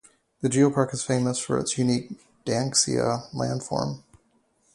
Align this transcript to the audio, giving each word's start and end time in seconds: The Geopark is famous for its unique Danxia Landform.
The 0.41 0.49
Geopark 0.49 0.95
is 0.95 1.03
famous 1.03 1.37
for 1.37 1.59
its 1.59 1.77
unique 1.77 2.19
Danxia 2.43 3.29
Landform. 3.35 4.01